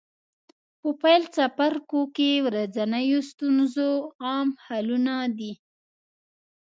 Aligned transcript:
په 0.79 0.89
پیل 1.01 1.23
څپرکو 1.35 2.01
کې 2.15 2.31
د 2.39 2.43
ورځنیو 2.45 3.19
ستونزو 3.31 3.89
عام 4.25 4.47
حلونه 4.65 5.13
دي. 5.37 5.53